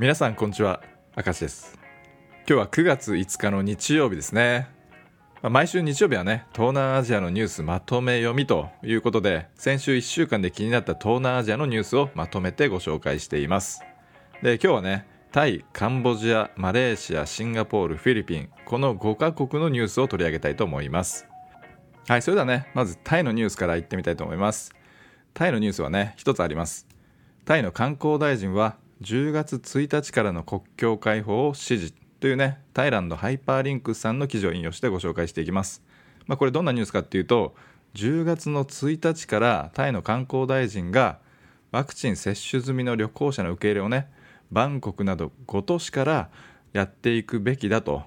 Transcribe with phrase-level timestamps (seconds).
[0.00, 0.82] 皆さんこんにちは
[1.14, 1.78] 明石です。
[2.48, 4.70] 今日は9月5日の日曜日ですね。
[5.42, 13.82] ま毎週日曜日はね東南アジアのニュースまとめ読みということで先週1週間で気になった東南アジアのニュースをまとめてご紹介しています。
[14.42, 21.28] で今日はねタイ、カンボジア、マレーシア、シンガポール、フィリピンこの5カ国のニュースを取り上げたいと思います。
[22.08, 24.72] はいそれではねまずタイのニュースからいってみたいと思います。
[25.34, 26.86] タイのニュースはね一つあります。
[27.44, 35.82] タイの観光大臣は10月1日からの国境開放を指示というね Thailand Hyperlinks さんの記事を引用してご紹介していきます、
[36.26, 37.54] まあ、これどんなニュースかっていうと
[37.94, 41.18] 10月の1日からタイの観光大臣が
[41.72, 44.08] ワクチン接種済みの旅行者の受け入れをね
[44.50, 46.30] バンコクなど5都市から
[46.72, 48.02] やっていくべきだと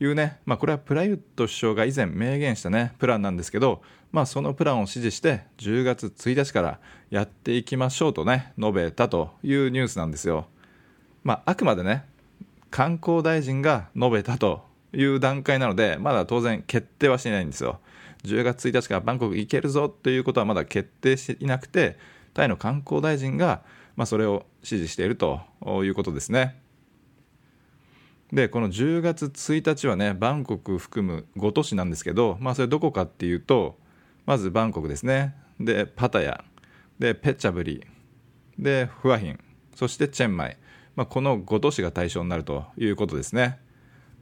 [0.00, 3.82] いうね、まあ、これはプラユット首相が以前明言したねプランなんですけど、
[4.14, 6.78] まあ、そのプランを指示して10月1日から
[7.10, 10.46] やっていきましょうとね述べたというニュースなんですよ。
[11.24, 12.04] まあ、あくまでね
[12.70, 14.62] 観光大臣が述べたと
[14.92, 17.80] いう段階なのでまだ当然決定はしていないんですよ。
[18.22, 21.98] 10月1日からバンコク行けるぞということはまだ決定していなくて
[22.34, 23.62] タイの観光大臣が、
[23.96, 25.40] まあ、それを指示していると
[25.82, 26.60] いうことですね。
[28.32, 33.82] でこの10月1日はねバンコク含む5都市なんですけど、まあ、それどこかっていうと
[34.26, 35.34] まずバンコクですね。
[35.60, 36.44] でパタヤ。
[36.98, 37.84] でペッチャブリ。
[38.58, 39.38] でフワヒン。
[39.74, 40.56] そしてチェンマイ、
[40.96, 43.58] まあ、この5都市が対象になるということですね。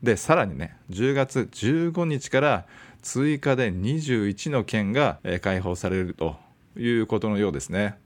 [0.03, 2.67] でさらにね10月15日から
[3.03, 6.37] 追加で21の県が開放されると
[6.77, 7.97] いうことのようですね。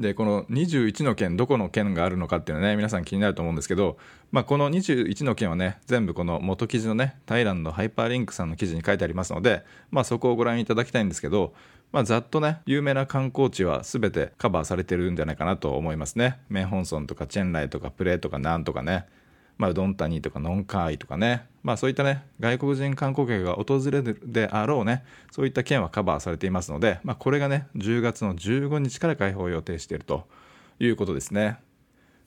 [0.00, 3.98] でこの21の県どこの県があるのかっていうのはね皆さん気になると思うんですけど、
[4.32, 11.52] まあ、この21の県はね全部この元記事のねタイランドハイパーリンクさんの記事に書いてありますので、まあ、そこをご覧いただきたいんですけど、
[11.92, 16.38] まあ、ざっとね有名な観光地は全てカバーされてるんじゃないかなと思いますね。
[16.48, 19.06] メンホンソンとかチェンライとかプレーとかなんとかね。
[19.60, 30.26] まあ、うどん谷とかノンカーイとかね、まあ、そういったね外国人観光客が訪れるであろうねそういった県はカバーされていますので、まあ、これがね10月の15日から開放を予定していると
[30.78, 31.58] いうことですね。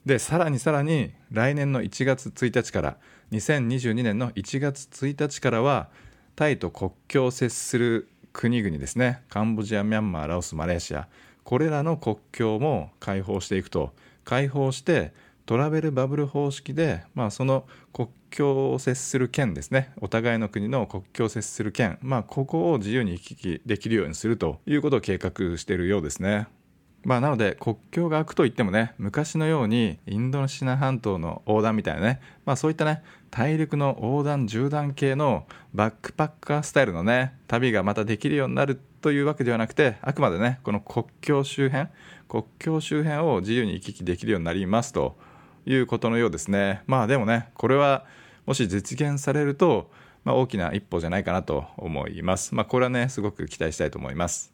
[0.05, 2.97] でさらにさらに来年の1月1日から
[3.31, 5.89] 2022年の1月1日からは
[6.35, 9.23] タイと国境を接する国々ですね。
[9.29, 11.07] カンボジアミャンマーラオスマレーシア
[11.43, 13.91] これらの国境も開放していくと。
[14.23, 15.13] 開放して
[15.45, 19.91] トラベルバブル方式で、まあ、その国境を接する県ですね。
[19.99, 26.47] お互いの国の国境を接する県、まあ、ここを自由に行き来できるようにするということを計画しているようですね。
[27.03, 41.89] まあ、なので国境が開くといってもね昔のようにインドネシア半島の横断みたいなね、まあ、そういったね大陸の横断縦断系のバックパッカースタイルのね旅がまたできるようになるというわけではなくてあくまでねこの国境周辺
[42.29, 45.17] 国境周辺を自由に行き来できるようになりますと。
[45.65, 46.81] いうことのようですね。
[46.87, 48.05] まあでもね、これは
[48.45, 49.91] もし実現されると、
[50.23, 52.55] まあ、大きな一歩じゃないかなと思います。
[52.55, 54.53] まあこれはね、すごく期待したいと思います。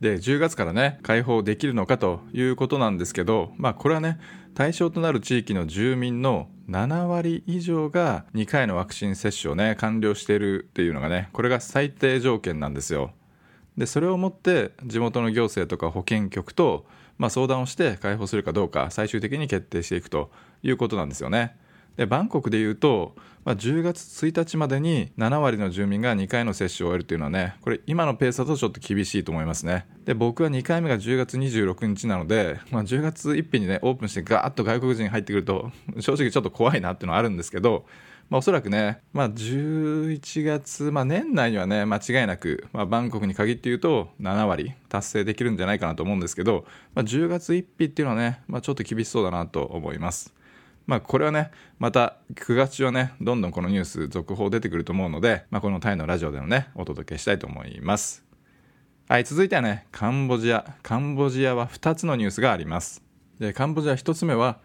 [0.00, 4.18] で、10月からね、開放できるのかということなんですけど、まあこれはね、
[4.54, 13.12] 対象となる地域の住民の7割以上が2回のワクチン接種をね、完了しているっていうのがね、これが最低条件なんですよ。
[13.76, 16.86] で、それをもって地元の行政とか保健局と
[17.22, 20.32] まあ、相談をして開放するかどうか最終的に決定していくと
[20.64, 21.56] いうことなんですよね。
[21.96, 37.84] でバンコクでいうと、まあ、10月1日までに7割の住民が2回の接種を終えるというのはねこれ今のペースだとちょっと厳しいと思いますねで僕は2回目が10月26日なので、まあ、10月1日にねオープンしてガーッと外国人入ってくると正直ちょっと怖いなっていうのはあるんですけど
[38.32, 50.32] まあ、おそらくね、まあ、11月、まあ、年内にはね、間違いなく、まあ、バンコクに限って言うと、7割達成できるんじゃないかなと思うんですけど、まあ、10月1日っていうのはね、まあ、ちょっと厳しそうだなと思います。
[50.86, 58.24] まあ、これはね、また9月中はね、どんどんこのニュース続報出てくると思うので、まあ、このタイのラジオでのね、お届けしたいと思います。
[59.10, 60.74] はい、続いてはね、カンボジア。
[60.82, 63.02] カンボジアは2つのニュースがあります。
[63.38, 64.58] で、カンボジア1つ目は、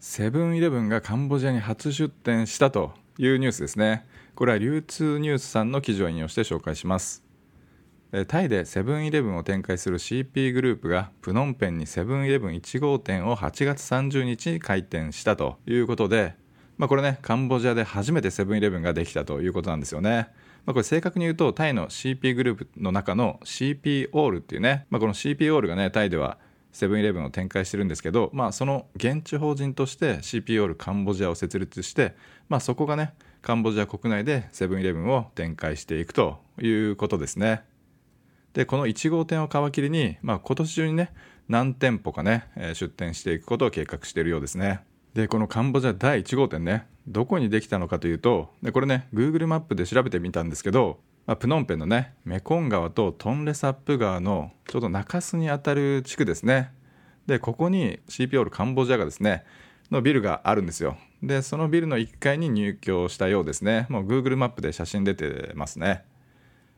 [0.00, 4.06] セブンイレブンがカンボジアに初出店したというニュースですね。
[4.34, 7.26] これは流通ニュースさんの記事を引用して紹介します。
[8.28, 16.34] タイでセブンイレブンを展開する CP グループがプノンペンにセブンイレブン1号店を8月30日に開店したということで、
[16.78, 20.28] まあ、これねカンボジアで初めてセブンイレブンができたということなんですよね。
[20.64, 26.38] まあ、これ正確に言うとタイの CP グループの中の CP オールっていうね、まあ、この CP オールがねタイでは
[26.76, 32.14] セブンイレブンを展開してるんですけど、まあ、その現地法人として CP オールカンボジアを設立して、
[32.48, 37.62] まあ、そこがねカンボジア国内でセブンイレブンを展開していくということですね。
[38.52, 41.12] で、この1号店を皮切りに、まあ、今年中にね、
[41.48, 44.80] 何店舗かね、出店していくことを計画しているようですね。
[45.16, 56.72] でこのカンボジア第1号店ねどこにできたのかというとでこれね Google マップで調べてみたんですけど、まあ、プノンペンのねメコン川とトンレサップ川のちょうど中州にあたる地区ですね。
[57.26, 59.44] でここに CP オールカンボジアがですね
[59.90, 60.96] のビルがあるんですよ。
[61.22, 63.86] でそのビルの1階に入居したようですね。
[63.88, 66.04] もう Google マップで写真出てますね、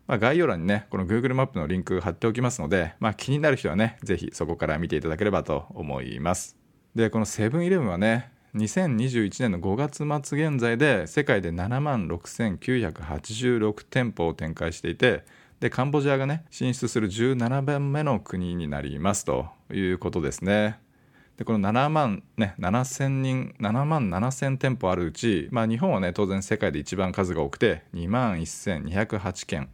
[0.06, 6.56] まあ、概要欄にねこの Google マップのリンク貼っておきますので、まあ、気になる人はね是非そこから見ていただければと思います。
[6.94, 9.76] でこのセブンイレブンはね2021年の5
[10.06, 15.24] 月末現在で世界で7万6986店舗を展開していて
[15.60, 20.78] でカンボジアがね進出する17番目の国になりますということですね。
[21.36, 29.68] でこの7万ね7000人7万7000店舗あるうち、まあ、日本はね当然世界で一番数が多くて2万1208件。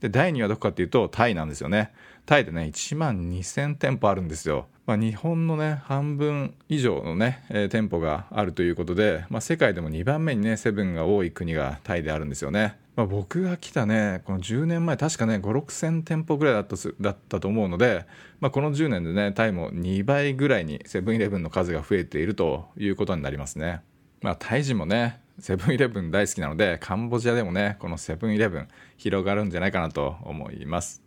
[0.00, 1.92] で第2位はどこかっていうとタイなんですよね。
[2.24, 4.68] タイでね1万2000店舗あるんですよ。
[4.86, 18.04] まあ、日本のね半分以上のね、えー、店舗があるということで、まあ、世界でも2番目にねセブンが多い国がタイであるんですよね、まあ、僕が来たねこの10年前確かね5 6 0 0 0店舗ぐらいだっただったと思うので、
[18.40, 23.80] まあ、この10年でねタイも2倍ぐらいにセブンイレブンの数が増えているということになりますね。
[24.20, 28.68] まあタイ人もねセブンイレブン大好きなのでカンボジアでもねこのセブンイレブン
[28.98, 31.02] 広がるんじゃないかなと思います。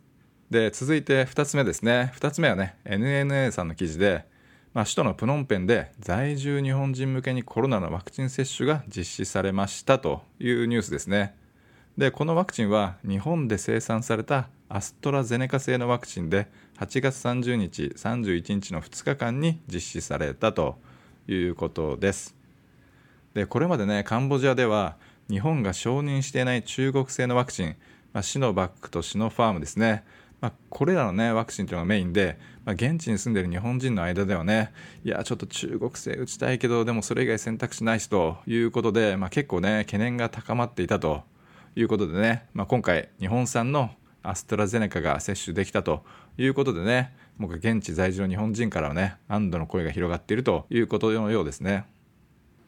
[0.50, 2.12] で続いて2つ目ですね。
[2.16, 4.24] 2つ目はね NNA さんの記事で、
[4.72, 11.36] まあ、首都のプノンペンで在住日本人向けにコロナのワクチン接種が実施されましたというニュースですね。
[11.96, 16.48] でこのワクチンは日本で生産されたアストラゼネカ製のワクチンで
[16.78, 20.76] 8月30日31日の2日間に実施されたと
[21.28, 22.34] いうことです。
[23.34, 24.96] でこれまでねカンボジアでは
[25.30, 27.76] 日本が承認していない中国製のワクチン、
[28.12, 30.02] まあ、シノバックとシノファームですね。
[30.40, 34.72] まあ、これらのねワクチンというのがメインで、まあ、現地に住んでいる日本人の間ではね
[35.04, 41.22] いやちょっと中国製打ちたいけどでもそれ以外選択肢ないしということで、まあ、結構ね懸念が高まっていたと
[41.76, 43.90] いうことでね、まあ、今回日本産の
[44.22, 46.04] アストラゼネカが接種できたと
[46.38, 51.84] いうことでね僕現地在住の日本人からはね安堵の声が広がっているということのようですね。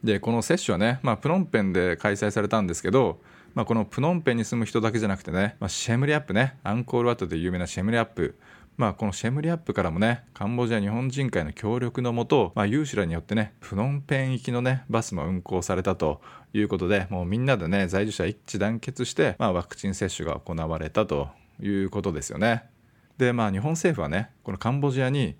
[0.04, 3.20] でこの接種はね、まあ、プノンペンで開催されたんですけど
[3.56, 8.38] まあ、このプノンペンに住む人だけじゃなくてね、まあ、シェムリアップねアンコールワットで有名なシェムリアップ
[8.76, 16.20] まあ、このシェムリアップからもね、カンボジア日本人会の協力のもと、まあ、有志らによってね、プノンペン行きのね、バスも運行されたと
[16.52, 21.28] いうことで、もうみんなでね、在住者一致団結して、まあ、ワクチン接種が行われたと
[21.62, 22.64] いうことですよね。
[23.16, 25.36] で、まあ、日本政府はね、このカンボジアに、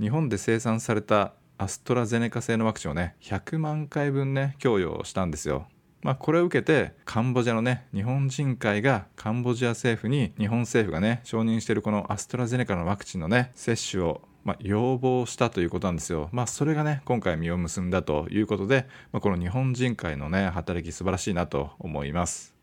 [0.00, 5.66] 日本で生産されたアストラゼネカ製のワクチンをね、100万回分ね、供与したんですよ。
[6.02, 16.30] まあ、これを受けてカンボジアのね日本人会がカンボジア政府に日本政府がね承認しているこのアストラゼネカのワクチンのね接種をまあ、要望したということなんですよ。
[16.32, 22.54] まあ、それがね、今回実を結んだということで、まあ、この日本人会のね、働き素晴らしいなと思います。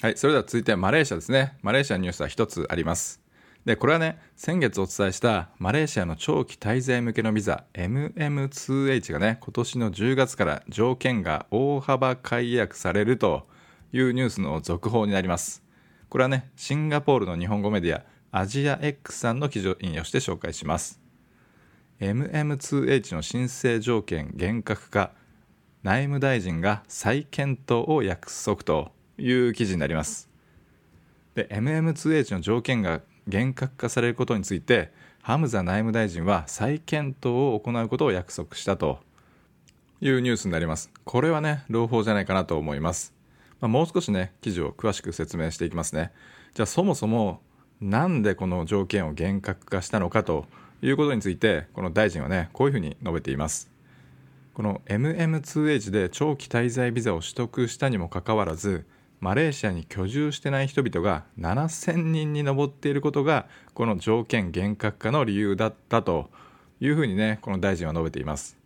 [0.00, 1.56] はい、それでは続いてマレーシアですね。
[1.62, 3.21] マレーシアのニュースは一つあります。
[3.64, 13.46] で、これはね、先月お伝えしたマレーシアの長期滞在向けのビザ MM2H がね、今年の10月から条件が大幅解約されると
[13.92, 15.62] いうニュースの続報になります。
[16.08, 21.00] これはね、シンガポールの日本語メディアアジア X さんの記事を引用して紹介します。
[22.00, 25.12] MM2H の申請条件厳格化、
[25.84, 30.28] 内務大臣が再検討を約束という記事になります。
[31.36, 38.98] で、MM2H の条件が厳格化されることについてハムザ内務大臣は再検討を行うことを約束したと
[40.00, 40.90] いうニュースになります。
[41.04, 43.14] これはね朗報じゃないかなと思います、
[43.60, 46.10] まあ、もう少しね記事を詳しく説明していきますね。
[46.54, 47.40] じゃあそもそも
[47.80, 50.46] なんでこの条件を厳格化したのかと
[50.82, 53.70] いうことについてこの大臣はねこういうふうに述べています。
[54.54, 58.84] この MM2H で長期滞在ビザを取得したにもかかわらず
[59.22, 66.28] マレーシアに居住してない人々が7000人に上っていることがこの条件厳格化の理由だったと
[66.80, 68.58] いうふうにねこの大臣は述べています。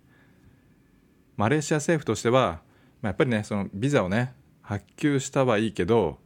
[1.37, 2.61] マレーシア政府としては
[3.03, 4.33] まやっぱりねそのビザをね
[4.63, 6.17] 発給したはいいけど、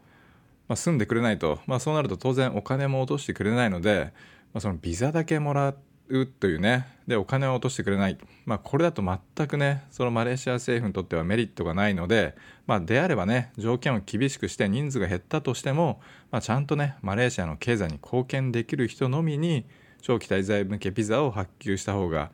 [0.68, 4.12] まあ、住んでくれないと、まあ、そうなると当然お金も落としてくれないので、
[4.54, 5.76] まあ、そのビザだけもらっ
[6.10, 12.36] うというねでお金を落としてくれない、まあ、これだと全くねそのマレーシア政府にとってはメリットがないので、
[12.66, 16.00] まあ、であればね条件を厳しくして人数が減ったとしても、
[16.30, 19.64] まあ、ちゃんとねマレーシアの経済に貢献できる人のみに
[20.02, 22.30] 長期滞在向けビザを発給した方が、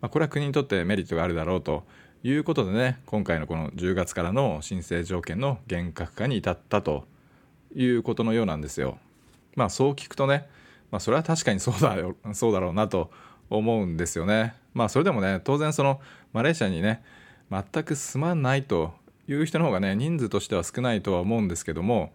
[0.00, 1.84] まあ、これは国にとってメリットがあるだろうと
[2.22, 7.04] いうことでね今回のこの10月からの申請条件の厳格化に至ったと
[7.74, 8.98] いうことのようなんですよ。
[9.56, 10.48] まあそう聞くとね
[10.94, 13.10] まあ、それは確かにそうだよ そうだろうなと
[13.50, 14.54] 思うんですよね。
[14.74, 16.00] まあそれでもね当然その
[16.32, 17.02] マレーシアにね
[17.50, 18.94] 全く住まないと
[19.26, 22.12] いう人の方がね人数としては少ないとは思うんですけども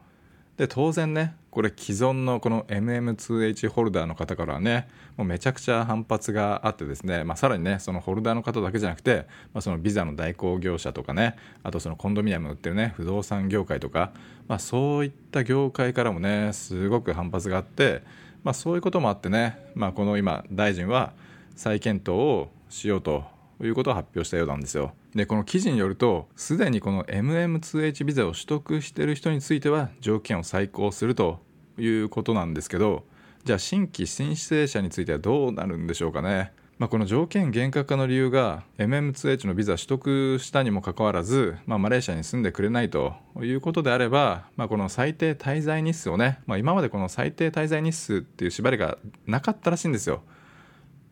[0.56, 14.14] で当然ねこれ既存のこの MM2H ホルダーの方からはねもうめちゃくちゃ反発があってですね、まあ、さらにねそのホルダーの方だけじゃなくて、まあ、そのビザの代行業者とかねあとそのコンドミニアム売ってるね不動産業界とか、
[14.48, 18.04] まあ、そういった業界からもねすごく反発があって、
[18.43, 21.13] まあ、そういうこともあってね、まあ、この今大臣は
[21.55, 23.24] 再検討をしようと
[23.62, 24.93] いうことを発表したようなんですよ。
[25.13, 31.39] でこの記事によるとすでにこの MM2H ビザを取得している人については条件を再考すると
[31.79, 33.05] いうことなんですけど
[33.43, 36.53] じゃあ新規申請者についてはどうなるんでしょうかね。
[36.80, 50.22] まあ、この条件厳格化の理由が MM2H のビザ取得したにもかかわらず、まあ、マレーシアに住んでくれないということであれば、まあ、この最低滞在日数をね、まあ、今までこの最低滞在日数っていう縛りがなかったらしいんですよ。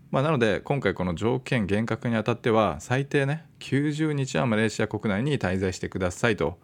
[0.10, 6.58] まあ、なので今回この条件厳格にあたっては最低ね90日はマレーシア国内に滞在してくださいと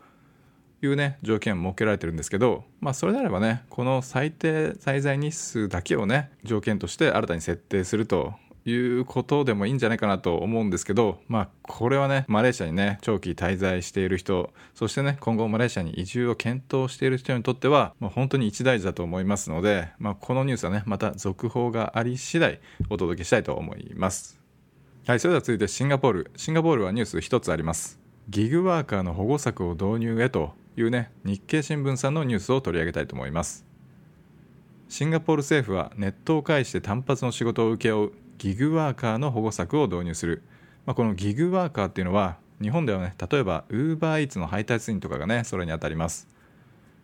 [0.81, 8.33] いうね条件を設けられてるんですけどまあそれであればねこの最低滞在日数だけをね条件として新たに設定すると
[8.65, 24.39] いうことでもいいんじゃないかなと思うんですけど、まあ、これはね、マレーシアにね、長期滞在している人、そしてね、今後マレーシアに移住を検討している人にとっては、まあ、本当に一大事だと思いますので、まあ、このニュースはね、また続報があり次第お届けしたいと思います。
[25.05, 26.31] はい、それでは続いてシンガポール。
[26.37, 27.99] シンガポールはニュース一つあります。
[28.29, 33.65] ギグワーカーの保護策を導入へというね、日経新聞さんのニュースを取り上げたいと思います。
[34.87, 38.11] シンガポール政府はネットを介して単発の仕事を請け負う
[38.43, 40.43] ギグワーカーの保護策を導入する、
[40.85, 46.27] まあ、このギグワーカーっていうのは日本ではね例えばウーバーイーツの配達員とかがねそれにあたります。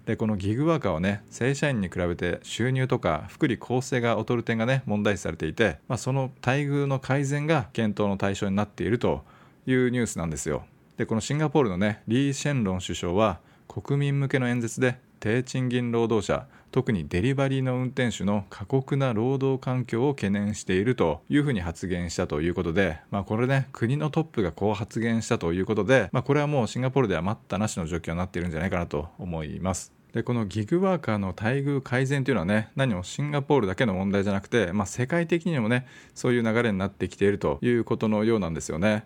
[0.05, 9.23] でこのギグワーカーはね正社員に比べて収入とか福利厚生が劣る点がね問題視されていて、まあ、その待遇の改善が検討の対象になっていると
[9.65, 10.65] いうニュースなんですよ。
[10.97, 29.93] でこのシンガポールのねリー・シェンロン首相は国民向けの演説で低賃金労働者特にデリバリーの運転手の過酷な労働環境を懸念しているというふうに発言したということで、まあ、これね国のトップがこう発言したということで、まあ、これはもうシンガポールでは待ったなしの状況になっているんじゃないかなと思います。
[30.13, 35.85] でこのギグワーカーの待遇改善というのはね何もシンガポールだけの問題じゃなくて、まあ、世界的にもね
[36.15, 39.05] そういう流れになってきているということのようなんですよね。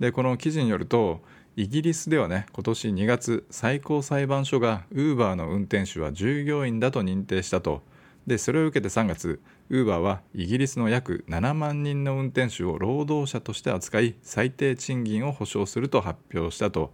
[0.00, 1.22] でこの記事によると
[1.56, 7.82] イギリスではね今年2月最高裁判所がウーバーの運転手は従業員だと認定したと
[8.26, 16.92] でそれを受けて3月ウーバーはイギリスの約7万人の運転手を労働者として扱い最低賃金を保障すると発表したと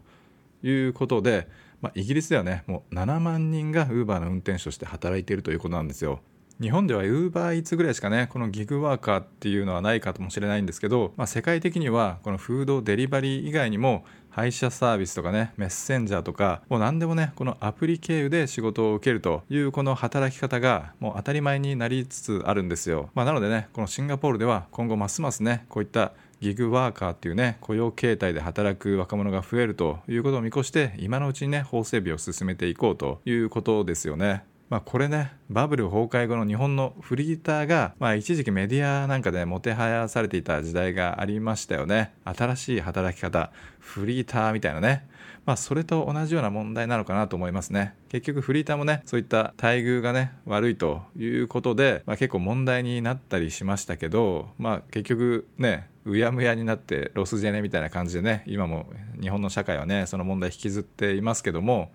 [0.63, 1.49] いうことで、
[1.81, 6.21] まあ、イギリスではねもう7万人がウーバーの運転手として働いているということなんですよ。
[6.61, 34.45] 日本では UberEats ぐらいしかねこのギグワーカーっていうのはないかもしれないんですけど、まあ、世界的にはこのフードデリバリー以外にも配車サービスとかねメッセンジャーとかもう何でもねこのアプリ経由で仕事を受けるというこの働き方がもう当たり前になりつつあるんですよ、まあ、なのでねこのシンガポールでは今後ますますねこういったギグワーカーっていうね雇用形態で働く若者が増えるということを見越して今のうちにね法整備を進めていこうということですよね。
[34.71, 43.51] まあ、これねバブル崩壊後の日本のフリーターが、まあ、一時期メディアなんかでもてはやされていた時代がありましたよね新しい働き方
[43.81, 45.11] フリーターみたいなね
[45.47, 47.95] まあ、それと同じような問題なのかなと思いますね。
[48.09, 58.87] 結局フリーターもね、そういった待遇がね、悪いということで、まあ、結構問題になったりしましたけど、まあ、結局ね、うやむやになってロスジェネみたいな感じでね、今も
[59.21, 61.91] 日本の社会はね、その問題引きずっていますけども、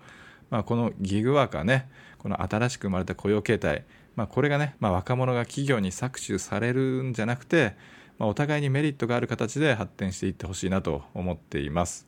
[0.50, 1.88] まあ、このギグワーカーね、
[2.18, 3.84] この新しく生まれた雇用形態、
[4.14, 7.74] まあ、これがね、まあ、若者が企業に搾取されるんじゃなくて、
[8.18, 12.06] まあ、お互いにメリットがある形で発展していってほしいなと思っています。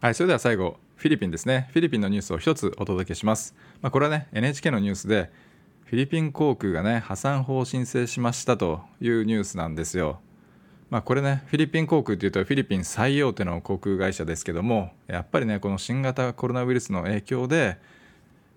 [0.00, 1.68] はい、それでは最後、フィリピンですね。
[1.72, 3.54] フィリピンのニュースを一つお届けします。
[3.82, 5.30] まあ、これはね、NHK のニュースで、
[5.84, 10.20] フィリピン航空がね、破産法を申請しましたというニュースなんですよ。
[10.88, 17.78] まあ、これね、フィリピン航空というとフィリピン最大手の航空会社ですけども、やっぱりね、この新型コロナウイルスの影響で、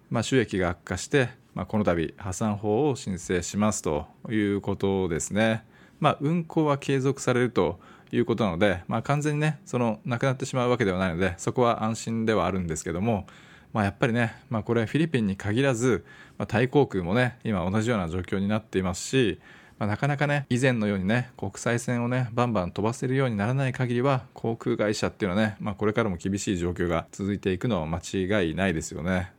[0.10, 5.64] まあ、収益が悪化して、まあ、この度破産法を申請しますということですね。
[6.00, 7.80] まあ、運行は継続されると
[8.12, 13.28] いうことなので、まあ、完全にねそのなくなってしまうわけではないのでそこは安心ではあるんですけども、
[13.74, 16.06] まあ、やっぱりね、まあ、これフィリピンに限らず、
[16.38, 19.40] まあ、タイ航空もね今同じような状況になっていますし、
[19.80, 29.32] まあ、なかなかね以前のようにね国際線をねバンバン飛ばせるようにならない限りは航空会社っていうのはね、まあ、これからも厳しい状況が続いていくのは間違いないですよね。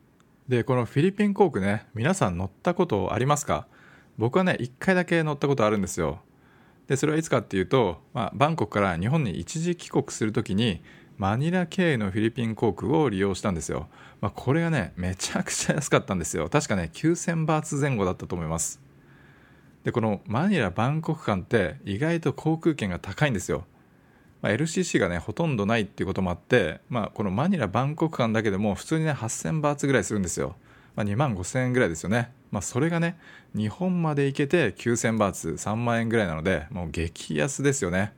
[0.48, 3.68] でこのフィリピン航空ね皆さん乗ったことありますか？
[4.18, 6.20] 僕はね1回だけ乗ったことあるんですよ。
[6.88, 10.82] でそれはいつかっていうと、まあ、バンコクから日本に一時帰国するときに
[11.18, 13.88] マニラ経由のフィリピン航空を利用したんですよ、
[14.20, 16.48] まあ、これがねめちゃくちゃ安かったんですよ。
[16.48, 18.80] 確かね9000バーツ前後だったと思います。
[19.84, 23.64] でこのマニラバンコク間って意外と航空券が高いんですよ、
[24.42, 30.56] まあ、LCC がねほとんどないっていうこともあって、まあ、このマニラバンコク間だけでも普通にね8000バーツぐらいするんですよ、
[30.96, 33.18] まあ、2万5000円ぐらいですよね、まあ、それがね
[33.54, 38.12] 日本まで行けて9000バーツ3万円ぐらいなのでもう激安ですよね。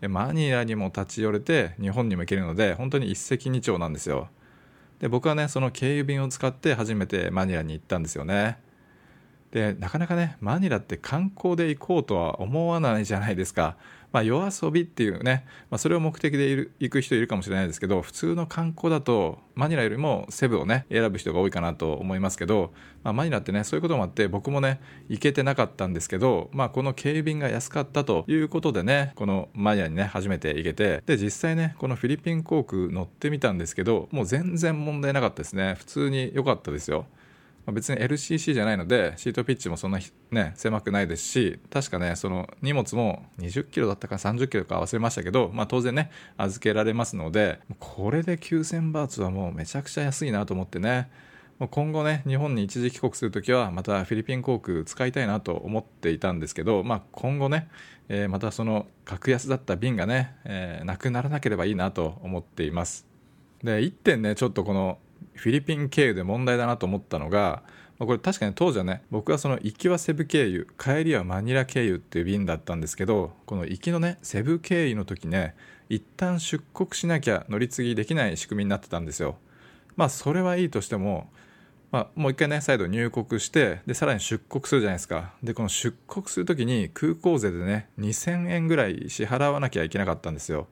[0.00, 4.28] でマニラにも立ち寄れて日本にも行けるので本当に一石二鳥なんですよ。
[4.98, 8.58] で僕はねその経由便を使って初めてマニラに行ったんですよね。
[9.52, 13.76] でなかなかねマニラって観光で行こうとは思わないじゃないですか。
[14.12, 35.74] まあ、夜遊びっていうね、まあ、それを目的でいる行く人いるかもしれないですけど普通の観光だとマニラよりもセブをね選ぶ人が多いかなと思いますけど、まあ、マニラってねそういうこともあって僕もね行けてなかったんですけど、まあ、この警備が安かったということでねこのマニラにね初めて行けてで実際ねこのフィリピン航空乗ってみたんですけどもう全然問題なかったですね。
[35.78, 37.06] 普通に良かったですよ。
[37.66, 40.00] 別に LCC じゃないのでシートピッチもそんな
[40.32, 51.08] ね狭くないですし確かねその荷物も20キロだったか30キロか忘れましたけど、まあ、当然ね預けられますのでこれで9000バーツはもうめちゃくちゃ安いなと思ってね
[51.70, 57.68] 今後ね日本に一時帰国する時はまたフィリピン航空使いたいなと思っていたんですけど、まあ、今後ね、
[58.08, 63.06] えー、またその格安だった便がね、えー、なくならなければいいなと思っています。
[63.62, 64.98] で1点ねちょっとこの
[65.34, 67.62] フィリピン経由で問題だなと思ったのが、
[67.98, 75.54] まあ、これ確かに当時はね僕はその行きはセブ経由帰りはマニラ経由っていう便だったんですけどこの行きのねセブ経由の時ね
[75.88, 79.36] 一旦出国しなきゃ乗り継ぎできない仕組みになってたんですよ。
[79.96, 81.28] まあそれはいいとしても
[81.92, 85.34] まあ、もう一回ね再度入国してでさらに出国するじゃないですか。
[85.42, 90.66] でこの出国する時に空港税でね2000円ぐらい支払わなきゃいけなかったんですよ。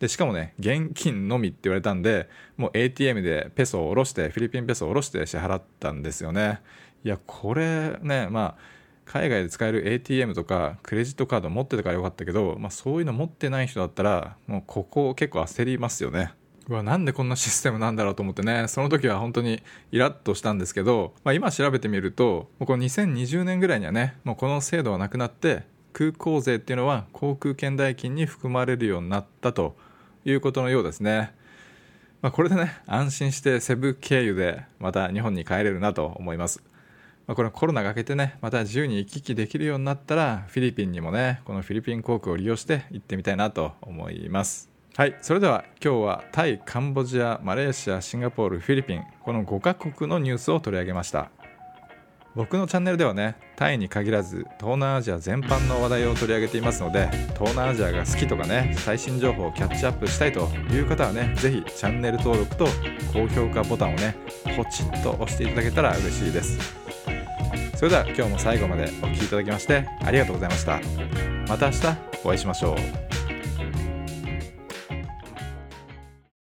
[0.00, 6.60] でしかもね現金のみって言われたんでもう ATM でペソを下ろしてフィリピンペソを下ろして支払ったんですよね。
[7.04, 16.32] いやこれねまあ海外で使える ATM とかクレジットカード持ってたからよかったけど、まあ、そういうの持ってない人だったらもうここ結構焦りますよね。
[16.68, 29.76] うわなんでこんなシステムなんだろうと思ってねその時は本当にイラッとしたんですけど、まあ、今調べてみるともうこの2020年ぐらいにはねもうこの制度はなくなって空港税っていうのは航空券代金に含まれるようになったと。
[30.24, 31.32] いうことのようですね。
[32.22, 36.62] まあ、これでね、安心してセブ経由でまた日本に帰れるなと思います。
[37.26, 44.68] まあ、これコロナが明けてね、また自由に行き来できるようになったら、フィリピンにもね、このフィリピン航空を利用して行ってみたいなと思います。
[44.96, 51.30] はい、それでは今日はタイ、カンボジア、マレーシア、シンガポール、フィリピン、この5カ国のニュースを取り上げました。
[52.34, 62.66] 僕のチャンネルではねタイに限らず東南アジア全般の話題を取り上げていますので東南アジアが好きとかね最新情報をキャッチアップしたいという方はね是非チャンネル登録と
[63.12, 64.16] 高評価ボタンをね
[64.56, 66.80] ポチッと押していただけたら嬉しいです。
[67.76, 70.80] それでは今日も最後までお聴きいただきましてありがとうございました。
[71.48, 71.86] また明日
[72.24, 73.09] お会いしましょう。